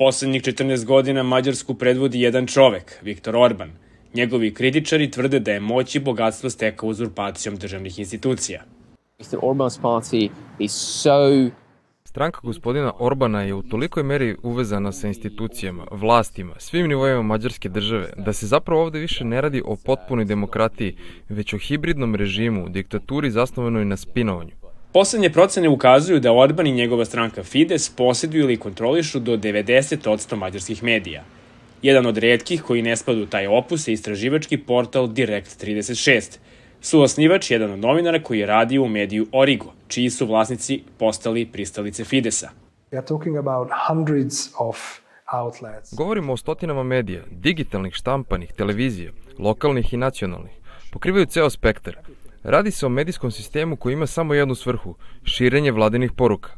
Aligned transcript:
Poslednjih 0.00 0.42
14 0.42 0.84
godina 0.84 1.22
Mađarsku 1.22 1.74
predvodi 1.74 2.20
jedan 2.20 2.46
čovek, 2.46 2.98
Viktor 3.02 3.36
Orban. 3.36 3.70
Njegovi 4.14 4.54
kritičari 4.54 5.10
tvrde 5.10 5.40
da 5.40 5.50
je 5.50 5.60
moć 5.60 5.94
i 5.94 6.00
bogatstvo 6.00 6.50
stekao 6.50 6.88
uzurpacijom 6.88 7.56
državnih 7.56 7.98
institucija. 7.98 8.62
Mr. 9.18 9.38
Orban's 9.42 9.80
party 9.82 10.30
is 10.58 10.72
so 10.72 11.10
Stranka 12.04 12.40
gospodina 12.42 12.92
Orbana 12.98 13.42
je 13.42 13.54
u 13.54 13.62
tolikoj 13.62 14.02
meri 14.02 14.36
uvezana 14.42 14.92
sa 14.92 15.08
institucijama, 15.08 15.86
vlastima, 15.90 16.54
svim 16.58 16.88
nivoima 16.88 17.22
mađarske 17.22 17.68
države, 17.68 18.12
da 18.16 18.32
se 18.32 18.46
zapravo 18.46 18.82
ovde 18.82 18.98
više 18.98 19.24
ne 19.24 19.40
radi 19.40 19.62
o 19.64 19.76
potpunoj 19.84 20.24
demokratiji, 20.24 20.96
već 21.28 21.54
o 21.54 21.58
hibridnom 21.58 22.14
režimu, 22.14 22.68
diktaturi 22.68 23.30
zasnovanoj 23.30 23.84
na 23.84 23.96
spinovanju. 23.96 24.59
Poslednje 24.92 25.30
procene 25.30 25.68
ukazuju 25.68 26.20
da 26.20 26.32
Orban 26.32 26.66
i 26.66 26.72
njegova 26.72 27.04
stranka 27.04 27.42
Fides 27.42 27.90
posjeduju 27.90 28.44
ili 28.44 28.56
kontrolišu 28.56 29.18
do 29.20 29.36
90% 29.36 30.36
mađarskih 30.36 30.82
medija. 30.82 31.22
Jedan 31.82 32.06
od 32.06 32.18
redkih 32.18 32.62
koji 32.62 32.82
ne 32.82 32.96
spada 32.96 33.22
u 33.22 33.26
taj 33.26 33.46
opus 33.46 33.88
je 33.88 33.92
istraživački 33.92 34.58
portal 34.58 35.08
Direct 35.08 35.64
36, 35.64 36.38
Suosnivač 36.80 37.50
jedan 37.50 37.70
od 37.70 37.78
novinara 37.78 38.22
koji 38.22 38.38
je 38.38 38.46
radio 38.46 38.82
u 38.82 38.88
mediju 38.88 39.26
Origo, 39.32 39.72
čiji 39.88 40.10
su 40.10 40.26
vlasnici 40.26 40.82
postali 40.98 41.46
pristalice 41.46 42.04
Fidesa. 42.04 42.50
Govorimo 45.96 46.32
o 46.32 46.36
stotinama 46.36 46.82
medija, 46.82 47.22
digitalnih, 47.30 47.94
štampanih, 47.94 48.52
televizija, 48.52 49.12
lokalnih 49.38 49.92
i 49.92 49.96
nacionalnih. 49.96 50.52
Pokrivaju 50.92 51.26
ceo 51.26 51.50
spektar. 51.50 51.96
Radi 52.42 52.70
se 52.70 52.86
o 52.86 52.88
medijskom 52.88 53.30
sistemu 53.30 53.76
koji 53.76 53.92
ima 53.92 54.06
samo 54.06 54.34
jednu 54.34 54.54
svrhu, 54.54 54.94
širenje 55.24 55.72
vladinih 55.72 56.12
poruka. 56.16 56.50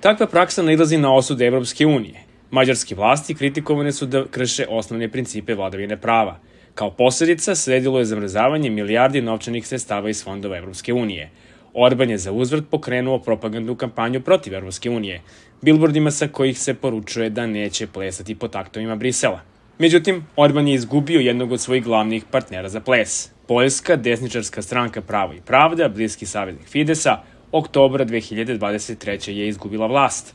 Takva 0.00 0.26
praksa 0.26 0.62
nailazi 0.62 0.98
na 0.98 1.14
osud 1.14 1.40
Evropske 1.40 1.86
unije. 1.86 2.24
Mađarski 2.50 2.94
vlasti 2.94 3.34
kritikovane 3.34 3.92
su 3.92 4.06
da 4.06 4.26
krše 4.26 4.66
osnovne 4.68 5.08
principe 5.08 5.54
vladavine 5.54 5.96
prava– 5.96 6.38
Kao 6.78 6.90
posledica 6.90 7.54
sledilo 7.54 7.98
je 7.98 8.04
zamrzavanje 8.04 8.70
milijardi 8.70 9.22
novčanih 9.22 9.66
sredstava 9.66 10.10
iz 10.10 10.24
fondova 10.24 10.58
Evropske 10.58 10.92
unije. 10.92 11.30
Orban 11.74 12.10
je 12.10 12.18
za 12.18 12.32
uzvrt 12.32 12.64
pokrenuo 12.70 13.18
propagandnu 13.18 13.74
kampanju 13.74 14.20
protiv 14.20 14.54
Evropske 14.54 14.90
unije, 14.90 15.20
bilbordima 15.62 16.10
sa 16.10 16.28
kojih 16.28 16.58
se 16.58 16.74
poručuje 16.74 17.30
da 17.30 17.46
neće 17.46 17.86
plesati 17.86 18.34
po 18.34 18.48
taktovima 18.48 18.96
Brisela. 18.96 19.40
Međutim, 19.78 20.26
Orban 20.36 20.68
je 20.68 20.74
izgubio 20.74 21.20
jednog 21.20 21.52
od 21.52 21.60
svojih 21.60 21.84
glavnih 21.84 22.24
partnera 22.30 22.68
za 22.68 22.80
ples. 22.80 23.30
Poljska 23.48 23.96
desničarska 23.96 24.62
stranka 24.62 25.02
Pravo 25.02 25.32
i 25.32 25.40
pravda, 25.40 25.88
bliski 25.88 26.26
saveznik 26.26 26.68
Fidesa, 26.68 27.16
oktobra 27.52 28.04
2023. 28.04 29.30
je 29.30 29.48
izgubila 29.48 29.86
vlast. 29.86 30.34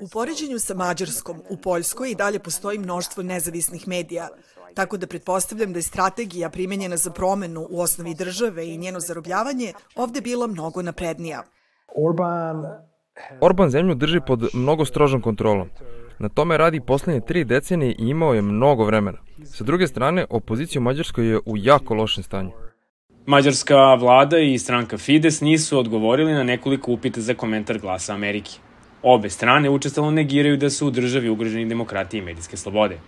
U 0.00 0.08
poređenju 0.12 0.58
sa 0.58 0.74
Mađarskom, 0.74 1.42
u 1.50 1.56
Poljskoj 1.56 2.10
i 2.10 2.14
dalje 2.14 2.38
postoji 2.38 2.78
mnoštvo 2.78 3.22
nezavisnih 3.22 3.88
medija, 3.88 4.28
tako 4.74 4.96
da 4.96 5.06
pretpostavljam 5.06 5.72
da 5.72 5.78
je 5.78 5.82
strategija 5.82 6.50
primenjena 6.50 6.96
za 6.96 7.10
promenu 7.10 7.66
u 7.70 7.80
osnovi 7.80 8.14
države 8.14 8.68
i 8.68 8.78
njeno 8.78 9.00
zarobljavanje 9.00 9.72
ovde 9.96 10.20
bila 10.20 10.46
mnogo 10.46 10.82
naprednija. 10.82 11.42
Orban 11.96 12.64
Orban 13.40 13.70
zemlju 13.70 13.94
drži 13.94 14.20
pod 14.26 14.48
mnogo 14.54 14.84
strožom 14.84 15.22
kontrolom. 15.22 15.68
Na 16.18 16.28
tome 16.28 16.56
radi 16.56 16.80
poslednje 16.80 17.20
tri 17.20 17.44
decenije 17.44 17.94
i 17.98 18.08
imao 18.08 18.34
je 18.34 18.42
mnogo 18.42 18.84
vremena. 18.84 19.18
Sa 19.44 19.64
druge 19.64 19.86
strane, 19.86 20.26
opozicija 20.30 20.80
u 20.80 20.82
Mađarskoj 20.82 21.28
je 21.28 21.38
u 21.46 21.56
jako 21.56 21.94
lošem 21.94 22.22
stanju. 22.22 22.50
Mađarska 23.26 23.94
vlada 23.94 24.38
i 24.38 24.58
stranka 24.58 24.98
Fides 24.98 25.40
nisu 25.40 25.78
odgovorili 25.78 26.32
na 26.32 26.42
nekoliko 26.42 26.92
upita 26.92 27.20
za 27.20 27.34
komentar 27.34 27.78
glasa 27.78 28.14
Amerike. 28.14 28.50
Obe 29.02 29.30
strane 29.30 29.70
učestalo 29.70 30.10
negiraju 30.10 30.56
da 30.56 30.70
su 30.70 30.86
u 30.86 30.90
državi 30.90 31.28
ugroženi 31.28 31.68
demokratije 31.68 32.18
i 32.18 32.24
medijske 32.24 32.56
slobode. 32.56 32.98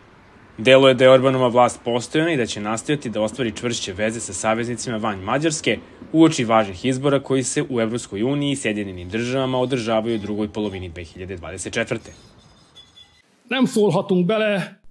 Delo 0.59 0.89
je 0.89 0.95
da 0.95 1.05
je 1.05 1.11
Orbanova 1.11 1.49
vlast 1.49 1.81
postojana 1.85 2.33
i 2.33 2.37
da 2.37 2.47
će 2.47 2.61
nastojati 2.61 3.11
da 3.11 3.21
ostvari 3.21 3.53
čvršće 3.53 3.93
veze 3.93 4.21
sa 4.21 4.33
saveznicima 4.33 4.97
van 4.97 5.19
Mađarske 5.19 5.79
uoči 6.13 6.45
važnih 6.45 6.85
izbora 6.85 7.21
koji 7.21 7.43
se 7.43 7.65
u 7.69 7.81
Evropskoj 7.81 8.23
uniji 8.23 8.53
i 8.53 8.57
Sjedinjenim 8.57 9.09
državama 9.09 9.59
održavaju 9.59 10.15
u 10.15 10.19
drugoj 10.19 10.49
polovini 10.49 10.91
2024. 10.91 11.99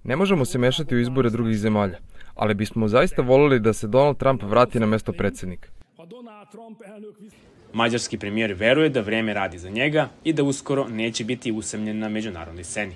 Ne 0.04 0.16
možemo 0.16 0.44
se 0.44 0.58
mešati 0.58 0.94
u 0.94 1.00
izbore 1.00 1.30
drugih 1.30 1.56
zemalja, 1.56 1.98
ali 2.34 2.54
bismo 2.54 2.88
zaista 2.88 3.22
volili 3.22 3.60
da 3.60 3.72
se 3.72 3.86
Donald 3.86 4.16
Trump 4.16 4.42
vrati 4.42 4.80
na 4.80 4.86
mesto 4.86 5.12
predsednika. 5.12 5.68
Mađarski 7.72 8.18
premijer 8.18 8.52
veruje 8.52 8.88
da 8.88 9.00
vreme 9.00 9.34
radi 9.34 9.58
za 9.58 9.70
njega 9.70 10.08
i 10.24 10.32
da 10.32 10.42
uskoro 10.42 10.88
neće 10.88 11.24
biti 11.24 11.52
usamljen 11.52 11.98
na 11.98 12.08
međunarodnoj 12.08 12.64
sceni. 12.64 12.94